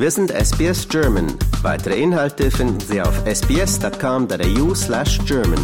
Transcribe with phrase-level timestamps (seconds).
[0.00, 1.26] Wir sind SBS German.
[1.60, 5.58] Weitere Inhalte finden Sie auf sbs.com.au slash German.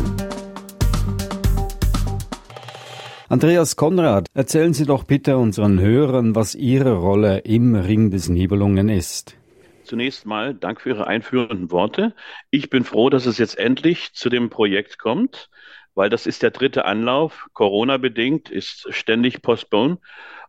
[3.28, 8.88] Andreas Konrad, erzählen Sie doch bitte unseren Hörern, was Ihre Rolle im Ring des Nibelungen
[8.88, 9.36] ist.
[9.84, 12.12] Zunächst mal Dank für Ihre einführenden Worte.
[12.50, 15.48] Ich bin froh, dass es jetzt endlich zu dem Projekt kommt,
[15.94, 17.46] weil das ist der dritte Anlauf.
[17.52, 20.00] Corona bedingt ist ständig postponed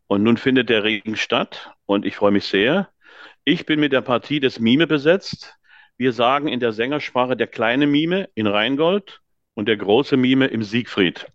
[0.07, 2.89] und nun findet der Ring statt und ich freue mich sehr.
[3.47, 5.59] Ich bin mit der Partie des Mime besetzt.
[5.97, 9.21] Wir sagen in der Sängersprache der kleine Mime in Rheingold
[9.53, 11.27] und der große Mime im Siegfried.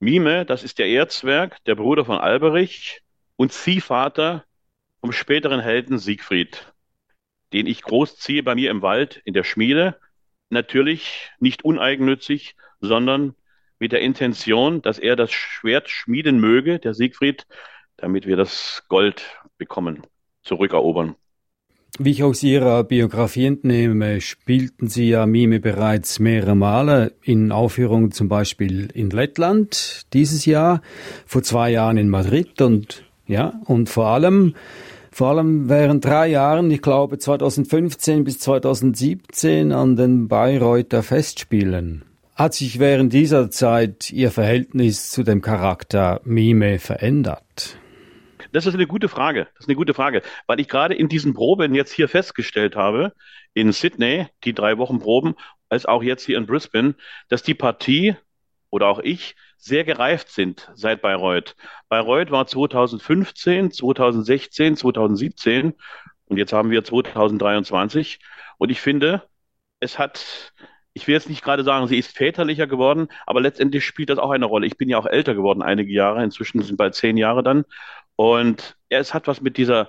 [0.00, 3.02] Mime, das ist der Erzwerk, der Bruder von Alberich
[3.36, 4.44] und Ziehvater
[5.00, 6.72] vom späteren Helden Siegfried,
[7.52, 10.00] den ich großziehe bei mir im Wald in der Schmiede.
[10.50, 13.36] Natürlich nicht uneigennützig, sondern
[13.78, 17.46] mit der Intention, dass er das Schwert schmieden möge, der Siegfried,
[17.96, 19.24] damit wir das Gold
[19.58, 20.02] bekommen,
[20.48, 21.14] zurückerobern.
[22.00, 28.12] Wie ich aus Ihrer Biografie entnehme, spielten Sie ja Mime bereits mehrere Male in Aufführungen,
[28.12, 30.80] zum Beispiel in Lettland dieses Jahr,
[31.26, 34.54] vor zwei Jahren in Madrid und ja, und vor allem,
[35.10, 42.04] vor allem während drei Jahren, ich glaube 2015 bis 2017 an den Bayreuther Festspielen.
[42.36, 47.76] Hat sich während dieser Zeit Ihr Verhältnis zu dem Charakter Mime verändert?
[48.52, 49.48] Das ist eine gute Frage.
[49.54, 53.12] Das ist eine gute Frage, weil ich gerade in diesen Proben jetzt hier festgestellt habe,
[53.54, 55.34] in Sydney, die drei Wochen Proben,
[55.68, 56.94] als auch jetzt hier in Brisbane,
[57.28, 58.16] dass die Partie
[58.70, 61.56] oder auch ich sehr gereift sind seit Bayreuth.
[61.88, 65.74] Bayreuth war 2015, 2016, 2017
[66.26, 68.20] und jetzt haben wir 2023
[68.58, 69.22] und ich finde,
[69.80, 70.52] es hat
[70.94, 74.30] ich will jetzt nicht gerade sagen, sie ist väterlicher geworden, aber letztendlich spielt das auch
[74.30, 74.66] eine Rolle.
[74.66, 77.64] Ich bin ja auch älter geworden, einige Jahre, inzwischen sind bald zehn Jahre dann.
[78.20, 79.88] Und ja, es hat was mit dieser,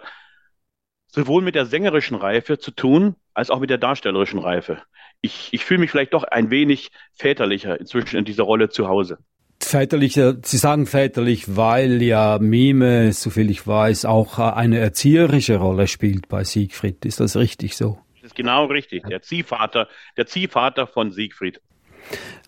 [1.08, 4.84] sowohl mit der sängerischen Reife zu tun, als auch mit der darstellerischen Reife.
[5.22, 9.18] Ich, ich fühle mich vielleicht doch ein wenig väterlicher inzwischen in dieser Rolle zu Hause.
[9.60, 16.28] Väterlicher, Sie sagen väterlich, weil ja Mime, soviel ich weiß, auch eine erzieherische Rolle spielt
[16.28, 17.06] bei Siegfried.
[17.06, 17.98] Ist das richtig so?
[18.30, 19.04] ist genau richtig.
[19.04, 19.88] Der Ziehvater,
[20.18, 21.62] der Ziehvater von Siegfried.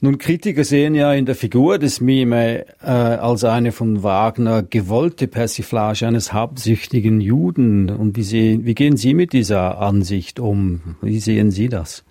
[0.03, 5.27] Nun, Kritiker sehen ja in der Figur des Mime äh, als eine von Wagner gewollte
[5.27, 7.91] Persiflage eines habsüchtigen Juden.
[7.91, 10.95] Und wie, sehen, wie gehen Sie mit dieser Ansicht um?
[11.01, 12.03] Wie sehen Sie das?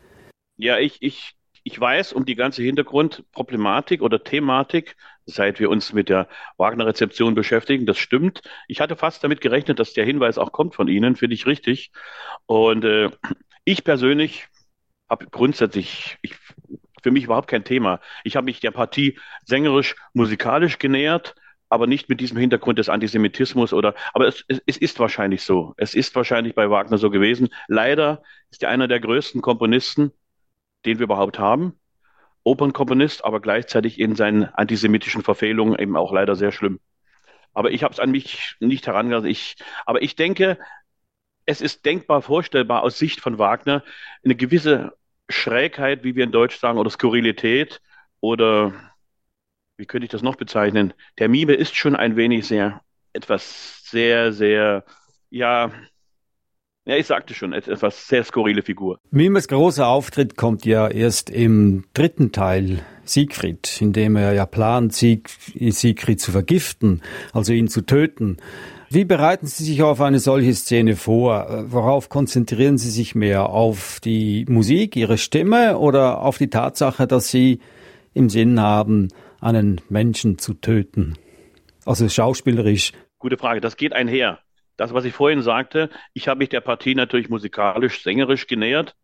[0.57, 1.35] Ja, ich, ich,
[1.65, 4.97] ich weiß um die ganze Hintergrundproblematik oder Thematik,
[5.27, 7.87] seit wir uns mit der Wagner-Rezeption beschäftigen.
[7.87, 8.43] Das stimmt.
[8.69, 11.91] Ich hatte fast damit gerechnet, dass der Hinweis auch kommt von Ihnen, finde ich richtig.
[12.47, 13.11] Und äh,
[13.65, 14.47] ich persönlich
[15.09, 16.35] habe grundsätzlich, ich,
[17.03, 18.01] für mich überhaupt kein Thema.
[18.25, 21.35] Ich habe mich der Partie sängerisch, musikalisch genähert,
[21.69, 25.75] aber nicht mit diesem Hintergrund des Antisemitismus oder, aber es, es, es ist wahrscheinlich so.
[25.77, 27.49] Es ist wahrscheinlich bei Wagner so gewesen.
[27.69, 30.13] Leider ist er einer der größten Komponisten,
[30.85, 31.79] den wir überhaupt haben.
[32.43, 36.81] Opernkomponist, aber gleichzeitig in seinen antisemitischen Verfehlungen eben auch leider sehr schlimm.
[37.53, 39.29] Aber ich habe es an mich nicht herangelassen.
[39.29, 40.59] Ich, aber ich denke,
[41.47, 43.85] es ist denkbar vorstellbar aus Sicht von Wagner
[44.25, 44.97] eine gewisse
[45.31, 47.81] Schrägheit, wie wir in Deutsch sagen, oder Skurrilität
[48.21, 48.73] oder
[49.77, 50.93] wie könnte ich das noch bezeichnen?
[51.19, 52.83] Der Mime ist schon ein wenig sehr,
[53.13, 54.85] etwas sehr, sehr,
[55.31, 55.73] ja,
[56.91, 58.99] ja, ich sagte schon, etwas sehr skurrile Figur.
[59.13, 64.93] Mimes großer Auftritt kommt ja erst im dritten Teil Siegfried, in dem er ja plant,
[64.93, 67.03] Sieg, Siegfried zu vergiften,
[67.33, 68.39] also ihn zu töten.
[68.89, 71.67] Wie bereiten Sie sich auf eine solche Szene vor?
[71.69, 73.51] Worauf konzentrieren Sie sich mehr?
[73.51, 77.61] Auf die Musik, Ihre Stimme oder auf die Tatsache, dass Sie
[78.15, 81.15] im Sinn haben, einen Menschen zu töten?
[81.85, 82.91] Also schauspielerisch.
[83.21, 83.61] Gute Frage.
[83.61, 84.41] Das geht einher.
[84.81, 88.97] Das, was ich vorhin sagte, ich habe mich der Partie natürlich musikalisch, sängerisch genähert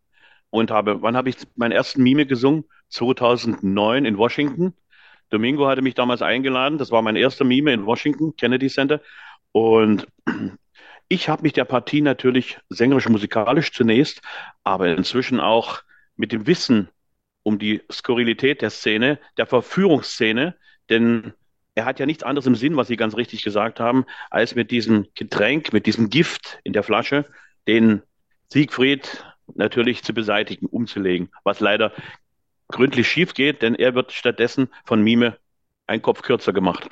[0.49, 2.65] und habe, wann habe ich meinen ersten Mime gesungen?
[2.89, 4.73] 2009 in Washington.
[5.29, 6.79] Domingo hatte mich damals eingeladen.
[6.79, 9.01] Das war mein erster Mime in Washington, Kennedy Center.
[9.51, 10.07] Und
[11.09, 14.23] ich habe mich der Partie natürlich sängerisch, musikalisch zunächst,
[14.63, 15.83] aber inzwischen auch
[16.15, 16.89] mit dem Wissen
[17.43, 20.55] um die Skurrilität der Szene, der Verführungsszene,
[20.89, 21.33] denn
[21.77, 24.71] er hat ja nichts anderes im Sinn, was Sie ganz richtig gesagt haben, als mit
[24.71, 27.25] diesem Getränk, mit diesem Gift in der Flasche,
[27.67, 28.01] den
[28.49, 31.93] Siegfried natürlich zu beseitigen, umzulegen, was leider
[32.67, 35.37] gründlich schief geht, denn er wird stattdessen von Mime
[35.85, 36.89] ein Kopf kürzer gemacht.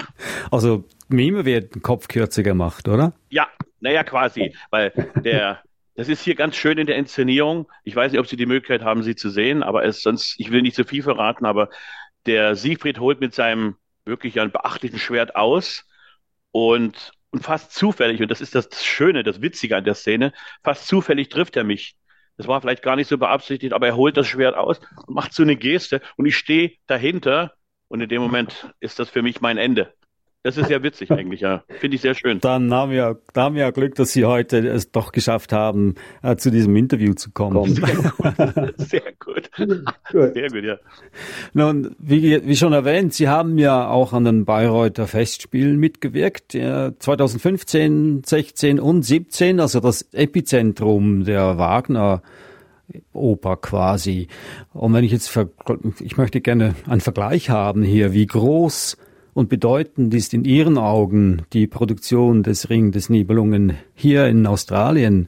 [0.51, 3.13] Also Mime wird ein Kopf kürzer gemacht, oder?
[3.29, 3.47] Ja,
[3.79, 5.63] naja, quasi, weil der,
[5.95, 7.67] das ist hier ganz schön in der Inszenierung.
[7.83, 10.51] Ich weiß nicht, ob Sie die Möglichkeit haben, sie zu sehen, aber es sonst, ich
[10.51, 11.69] will nicht zu viel verraten, aber
[12.27, 15.85] der Siegfried holt mit seinem wirklich ein beachtlichen Schwert aus
[16.51, 20.31] und und fast zufällig, und das ist das Schöne, das Witzige an der Szene,
[20.63, 21.97] fast zufällig trifft er mich.
[22.37, 25.33] Das war vielleicht gar nicht so beabsichtigt, aber er holt das Schwert aus und macht
[25.33, 27.53] so eine Geste und ich stehe dahinter
[27.89, 29.93] und in dem Moment ist das für mich mein Ende.
[30.45, 31.63] Das ist ja witzig eigentlich, ja.
[31.79, 32.39] Finde ich sehr schön.
[32.39, 35.95] Dann haben wir, da haben wir ja Glück, dass Sie heute es doch geschafft haben,
[36.21, 37.73] äh, zu diesem Interview zu kommen.
[38.77, 39.49] Sehr gut.
[39.57, 40.33] Sehr gut.
[40.35, 40.77] Sehr gut, ja.
[41.53, 46.51] Nun, wie, wie schon erwähnt, Sie haben ja auch an den Bayreuther Festspielen mitgewirkt.
[46.51, 52.21] 2015, 16 und 17, also das Epizentrum der Wagner
[53.13, 54.27] Oper quasi.
[54.73, 55.35] Und wenn ich jetzt,
[56.01, 58.97] ich möchte gerne einen Vergleich haben hier, wie groß
[59.35, 65.27] und bedeutend ist in Ihren Augen die Produktion des Ring des Nibelungen hier in Australien,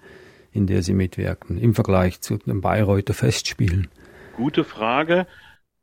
[0.53, 3.89] in der Sie mitwirken, im Vergleich zu den Bayreuther Festspielen?
[4.37, 5.27] Gute Frage.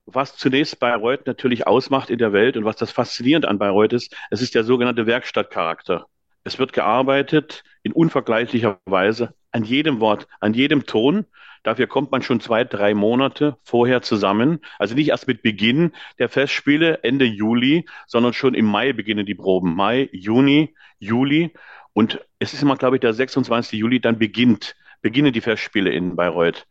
[0.07, 4.17] Was zunächst Bayreuth natürlich ausmacht in der Welt und was das faszinierend an Bayreuth ist,
[4.31, 6.07] es ist der sogenannte Werkstattcharakter.
[6.45, 11.27] Es wird gearbeitet in unvergleichlicher Weise an jedem Wort, an jedem Ton
[11.65, 14.61] Dafür kommt man schon zwei, drei Monate vorher zusammen.
[14.79, 19.35] Also nicht erst mit Beginn der Festspiele Ende Juli, sondern schon im Mai beginnen die
[19.35, 19.75] Proben.
[19.75, 21.53] Mai, Juni, Juli.
[21.95, 23.81] Und es ist immer, glaube ich, der 26.
[23.81, 26.67] Juli, dann beginnt, beginnen die Festspiele in Bayreuth.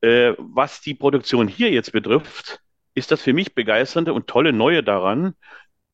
[0.00, 2.60] Äh, was die Produktion hier jetzt betrifft,
[2.94, 5.34] ist das für mich begeisternde und tolle Neue daran,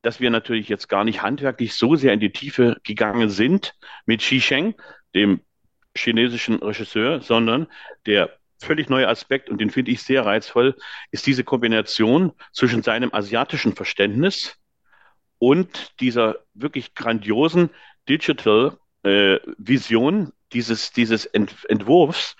[0.02, 3.74] dass wir natürlich jetzt gar nicht handwerklich so sehr in die Tiefe gegangen sind
[4.04, 4.74] mit Shisheng,
[5.14, 5.40] dem
[5.96, 7.66] chinesischen Regisseur, sondern
[8.06, 8.30] der
[8.62, 10.76] völlig neue Aspekt, und den finde ich sehr reizvoll,
[11.10, 14.58] ist diese Kombination zwischen seinem asiatischen Verständnis
[15.38, 17.70] und dieser wirklich grandiosen
[18.08, 22.36] Digital äh, Vision dieses, dieses Ent Entwurfs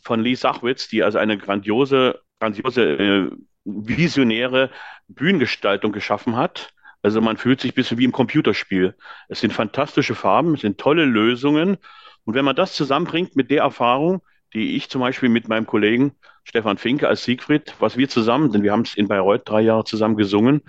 [0.00, 3.30] von Lee Sachwitz, die also eine grandiose, grandiose, äh,
[3.64, 4.70] visionäre
[5.08, 6.70] Bühnengestaltung geschaffen hat.
[7.02, 8.94] Also man fühlt sich ein bisschen wie im Computerspiel.
[9.28, 11.78] Es sind fantastische Farben, es sind tolle Lösungen
[12.24, 14.22] und wenn man das zusammenbringt mit der Erfahrung,
[14.52, 16.12] die ich zum Beispiel mit meinem Kollegen
[16.44, 19.84] Stefan Finke als Siegfried, was wir zusammen, denn wir haben es in Bayreuth drei Jahre
[19.84, 20.62] zusammen gesungen,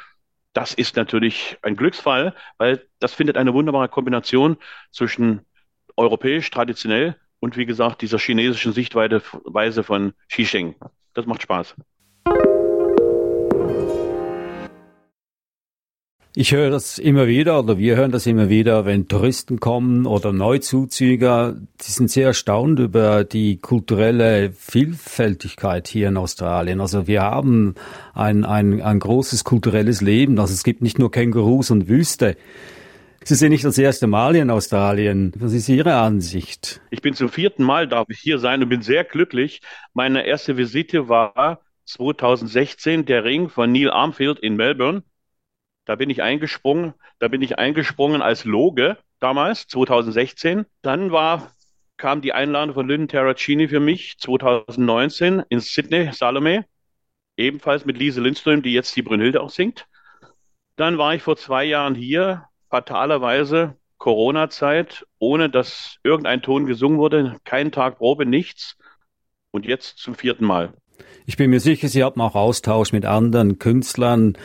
[0.54, 4.58] das ist natürlich ein Glücksfall, weil das findet eine wunderbare Kombination
[4.90, 5.42] zwischen
[5.98, 10.76] europäisch, traditionell und wie gesagt dieser chinesischen Sichtweise von Xisheng.
[11.14, 11.76] Das macht Spaß.
[16.38, 20.34] Ich höre das immer wieder oder wir hören das immer wieder, wenn Touristen kommen oder
[20.34, 26.82] Neuzuzüger, die sind sehr erstaunt über die kulturelle Vielfältigkeit hier in Australien.
[26.82, 27.76] Also wir haben
[28.14, 30.38] ein, ein, ein großes kulturelles Leben.
[30.38, 32.36] Also es gibt nicht nur Kängurus und Wüste.
[33.24, 35.32] Sie sind nicht das erste Mal hier in Australien.
[35.38, 36.82] Was ist Ihre Ansicht?
[36.90, 39.62] Ich bin zum vierten Mal darf ich hier sein und bin sehr glücklich.
[39.94, 45.04] Meine erste Visite war 2016 der Ring von Neil Armfield in Melbourne.
[45.86, 46.94] Da bin ich eingesprungen.
[47.20, 50.66] Da bin ich eingesprungen als Loge damals, 2016.
[50.82, 51.52] Dann war,
[51.98, 56.66] kam die Einladung von Lyndon Terracini für mich 2019 in Sydney, Salome.
[57.38, 59.88] Ebenfalls mit Lise Lindström, die jetzt die Brünnhilde auch singt.
[60.76, 67.38] Dann war ich vor zwei Jahren hier, fatalerweise Corona-Zeit, ohne dass irgendein Ton gesungen wurde,
[67.44, 68.78] keinen Tag Probe, nichts.
[69.52, 70.74] Und jetzt zum vierten Mal.
[71.26, 74.38] Ich bin mir sicher, Sie hatten auch Austausch mit anderen Künstlern.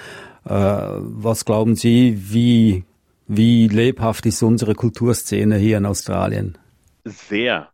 [0.45, 2.85] Äh, was glauben Sie, wie,
[3.27, 6.59] wie lebhaft ist unsere Kulturszene hier in Australien?
[7.05, 7.71] Sehr.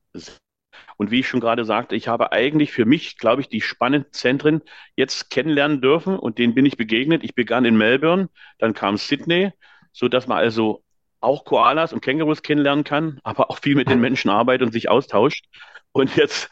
[0.96, 4.12] Und wie ich schon gerade sagte, ich habe eigentlich für mich, glaube ich, die spannenden
[4.12, 4.62] Zentren
[4.96, 7.22] jetzt kennenlernen dürfen und denen bin ich begegnet.
[7.22, 9.52] Ich begann in Melbourne, dann kam Sydney,
[9.92, 10.82] so dass man also
[11.20, 14.88] auch Koalas und Kängurus kennenlernen kann, aber auch viel mit den Menschen arbeitet und sich
[14.88, 15.46] austauscht.
[15.92, 16.50] Und jetzt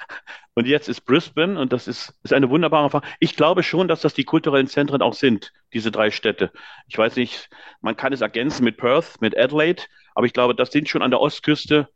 [0.54, 3.09] und jetzt ist Brisbane und das ist, ist eine wunderbare Erfahrung.
[3.18, 6.52] Ich glaube schon, dass das die kulturellen Zentren auch sind, diese drei Städte.
[6.87, 9.83] Ich weiß nicht, man kann es ergänzen mit Perth, mit Adelaide,
[10.14, 11.88] aber ich glaube, das sind schon an der Ostküste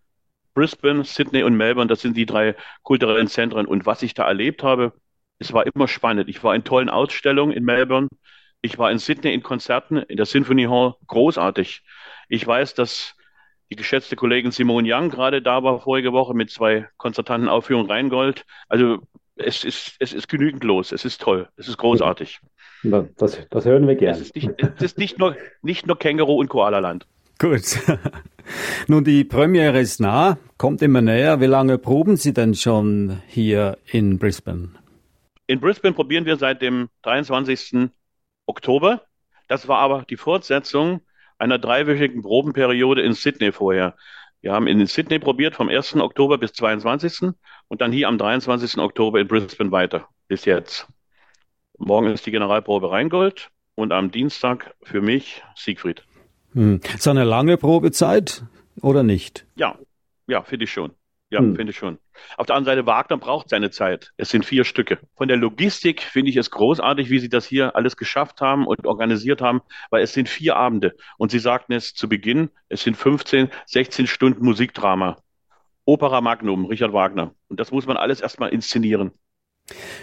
[0.55, 3.65] Brisbane, Sydney und Melbourne, das sind die drei kulturellen Zentren.
[3.65, 4.93] Und was ich da erlebt habe,
[5.39, 6.29] es war immer spannend.
[6.29, 8.09] Ich war in tollen Ausstellungen in Melbourne.
[8.61, 10.97] Ich war in Sydney in Konzerten, in der Symphony Hall.
[11.07, 11.85] Großartig.
[12.29, 13.15] Ich weiß, dass
[13.71, 18.45] die geschätzte Kollegin Simone Young gerade da war vorige Woche mit zwei konzertanten Aufführungen Rheingold.
[18.69, 19.03] Also
[19.37, 20.93] es ist, es ist genügend los.
[20.93, 21.49] Es ist toll.
[21.57, 22.41] Es ist großartig.
[22.83, 24.17] Das, das hören wir gerne.
[24.17, 27.07] Es ist nicht, es ist nicht nur, nicht nur Känguru und Koalaland.
[27.39, 27.79] Gut.
[28.89, 31.41] Nun, die Premiere ist nah, kommt immer näher.
[31.41, 34.71] Wie lange proben Sie denn schon hier in Brisbane?
[35.47, 37.91] In Brisbane probieren wir seit dem 23.
[38.47, 39.03] Oktober.
[39.47, 41.01] Das war aber die Fortsetzung
[41.39, 43.97] einer dreiwöchigen Probenperiode in Sydney vorher.
[44.41, 45.97] Wir haben in Sydney probiert vom 1.
[45.97, 47.31] Oktober bis 22.
[47.69, 48.79] und dann hier am 23.
[48.79, 50.87] Oktober in Brisbane weiter bis jetzt.
[51.79, 56.05] Morgen ist die Generalprobe Rheingold und am Dienstag für mich Siegfried.
[56.53, 56.81] Hm.
[56.99, 58.43] So eine lange Probezeit
[58.81, 59.47] oder nicht?
[59.57, 59.77] Ja,
[60.27, 60.93] ja, finde ich schon.
[61.31, 61.57] Ja, hm.
[61.57, 61.99] finde ich schon.
[62.39, 64.13] Auf der anderen Seite, Wagner braucht seine Zeit.
[64.17, 64.99] Es sind vier Stücke.
[65.17, 68.87] Von der Logistik finde ich es großartig, wie Sie das hier alles geschafft haben und
[68.87, 70.97] organisiert haben, weil es sind vier Abende.
[71.19, 75.19] Und Sie sagten es zu Beginn, es sind 15, 16 Stunden Musikdrama.
[75.85, 77.35] Opera Magnum, Richard Wagner.
[77.49, 79.13] Und das muss man alles erstmal inszenieren.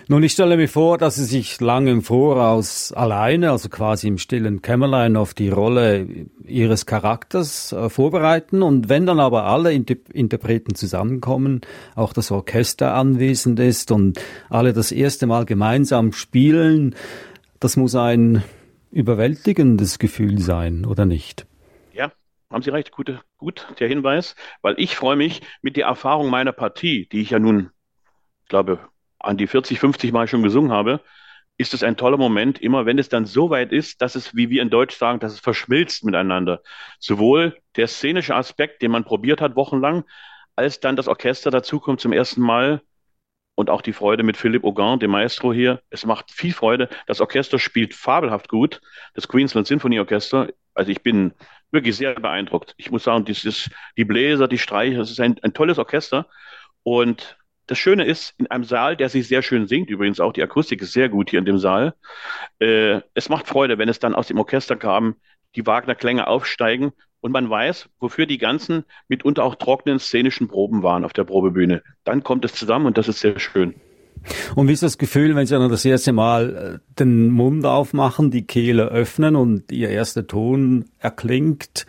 [0.07, 4.17] Nun, ich stelle mir vor, dass Sie sich lange im Voraus alleine, also quasi im
[4.17, 6.07] stillen Kämmerlein, auf die Rolle
[6.45, 8.61] Ihres Charakters äh, vorbereiten.
[8.61, 11.61] Und wenn dann aber alle Inter Interpreten zusammenkommen,
[11.95, 14.19] auch das Orchester anwesend ist und
[14.49, 16.95] alle das erste Mal gemeinsam spielen,
[17.59, 18.43] das muss ein
[18.91, 21.47] überwältigendes Gefühl sein, oder nicht?
[21.93, 22.11] Ja,
[22.51, 26.53] haben Sie recht, gute, gut der Hinweis, weil ich freue mich mit der Erfahrung meiner
[26.53, 27.71] Partie, die ich ja nun,
[28.47, 28.79] glaube,
[29.25, 31.01] an die 40, 50 Mal schon gesungen habe,
[31.57, 34.49] ist es ein toller Moment, immer wenn es dann so weit ist, dass es, wie
[34.49, 36.61] wir in Deutsch sagen, dass es verschmilzt miteinander.
[36.99, 40.03] Sowohl der szenische Aspekt, den man probiert hat wochenlang,
[40.55, 42.81] als dann das Orchester dazukommt zum ersten Mal
[43.55, 45.81] und auch die Freude mit Philipp Auguin, dem Maestro hier.
[45.89, 46.89] Es macht viel Freude.
[47.07, 48.81] Das Orchester spielt fabelhaft gut.
[49.13, 50.49] Das Queensland Symphony Orchester.
[50.73, 51.33] Also ich bin
[51.71, 52.73] wirklich sehr beeindruckt.
[52.77, 56.27] Ich muss sagen, dieses, die Bläser, die Streicher, es ist ein, ein tolles Orchester.
[56.83, 60.43] Und das Schöne ist, in einem Saal, der sich sehr schön singt, übrigens auch die
[60.43, 61.93] Akustik ist sehr gut hier in dem Saal,
[62.59, 65.15] äh, es macht Freude, wenn es dann aus dem Orchester kam,
[65.55, 66.91] die Wagner-Klänge aufsteigen
[67.21, 71.81] und man weiß, wofür die ganzen mitunter auch trockenen szenischen Proben waren auf der Probebühne.
[72.03, 73.73] Dann kommt es zusammen und das ist sehr schön.
[74.55, 78.31] Und wie ist das Gefühl, wenn Sie dann das erste Mal äh, den Mund aufmachen,
[78.31, 81.85] die Kehle öffnen und Ihr erster Ton erklingt?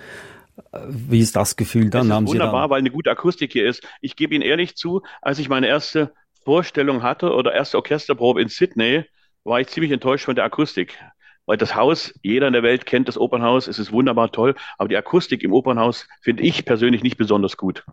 [0.88, 2.08] Wie ist das Gefühl dann?
[2.08, 2.70] Das ist wunderbar, dann...
[2.70, 3.86] weil eine gute Akustik hier ist.
[4.00, 6.12] Ich gebe Ihnen ehrlich zu, als ich meine erste
[6.44, 9.04] Vorstellung hatte oder erste Orchesterprobe in Sydney,
[9.44, 10.98] war ich ziemlich enttäuscht von der Akustik.
[11.44, 14.88] Weil das Haus, jeder in der Welt kennt das Opernhaus, es ist wunderbar toll, aber
[14.88, 17.84] die Akustik im Opernhaus finde ich persönlich nicht besonders gut.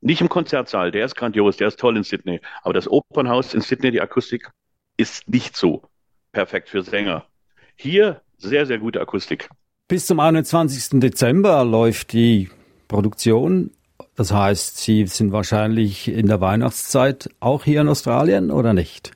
[0.00, 2.40] Nicht im Konzertsaal, der ist grandios, der ist toll in Sydney.
[2.62, 4.50] Aber das Opernhaus in Sydney, die Akustik
[4.96, 5.82] ist nicht so
[6.32, 7.26] perfekt für Sänger.
[7.74, 9.48] Hier sehr, sehr gute Akustik.
[9.88, 10.98] Bis zum 21.
[10.98, 12.50] Dezember läuft die
[12.88, 13.70] Produktion.
[14.16, 19.12] Das heißt, Sie sind wahrscheinlich in der Weihnachtszeit auch hier in Australien oder nicht?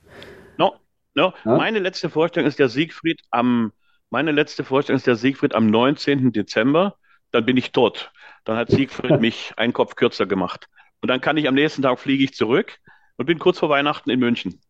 [0.59, 0.77] No,
[1.15, 1.33] no.
[1.45, 1.57] Ja?
[1.57, 3.73] Meine letzte Vorstellung ist der Siegfried am,
[4.11, 6.31] meine letzte Vorstellung ist der Siegfried am 19.
[6.31, 6.95] Dezember.
[7.33, 8.13] Dann bin ich dort.
[8.45, 10.69] Dann hat Siegfried mich einen Kopf kürzer gemacht.
[11.03, 12.79] Und dann kann ich am nächsten Tag fliege ich zurück
[13.17, 14.61] und bin kurz vor Weihnachten in München.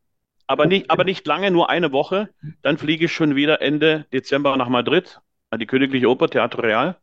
[0.47, 2.31] Aber nicht, aber nicht lange, nur eine Woche.
[2.63, 6.97] Dann fliege ich schon wieder Ende Dezember nach Madrid an die Königliche Oper Theater Real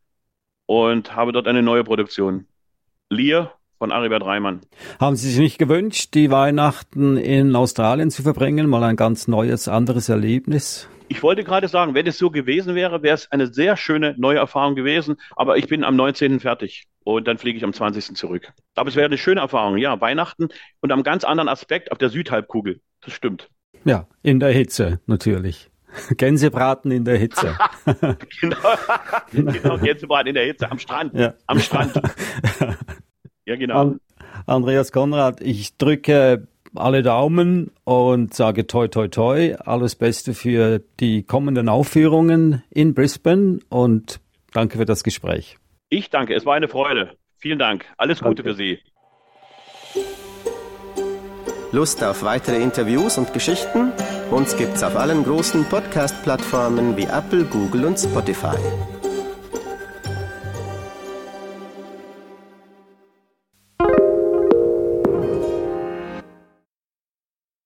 [0.66, 2.46] und habe dort eine neue Produktion.
[3.10, 4.62] Lear von Aribert Reimann.
[5.00, 8.68] Haben Sie sich nicht gewünscht, die Weihnachten in Australien zu verbringen?
[8.68, 10.90] Mal ein ganz neues, anderes Erlebnis?
[11.10, 14.40] Ich wollte gerade sagen, wenn es so gewesen wäre, wäre es eine sehr schöne neue
[14.40, 15.18] Erfahrung gewesen.
[15.36, 16.40] Aber ich bin am 19.
[16.40, 18.18] fertig und dann fliege ich am 20.
[18.18, 18.52] zurück.
[18.76, 20.02] Aber es wäre eine schöne Erfahrung, ja.
[20.02, 20.50] Weihnachten
[20.82, 22.82] und am ganz anderen Aspekt auf der Südhalbkugel.
[23.02, 23.50] Das stimmt.
[23.86, 25.70] Ja, in der Hitze natürlich.
[26.18, 27.58] Gänsebraten in der Hitze.
[28.42, 28.58] genau,
[29.32, 31.14] genau, Gänsebraten in der Hitze am Strand.
[31.14, 31.34] Ja.
[31.48, 31.94] Am Strand.
[33.46, 33.96] ja, genau.
[34.46, 39.56] Andreas Konrad, ich drücke alle Daumen und sage toi toi toi.
[39.56, 44.20] Alles Beste für die kommenden Aufführungen in Brisbane und
[44.54, 45.58] danke für das Gespräch.
[45.90, 47.16] Ich danke, es war eine Freude.
[47.38, 47.86] Vielen Dank.
[47.98, 48.50] Alles Gute danke.
[48.52, 48.80] für Sie.
[51.72, 53.92] Lust auf weitere Interviews und Geschichten?
[54.32, 58.58] Uns gibt's auf allen großen Podcast-Plattformen wie Apple, Google und Spotify.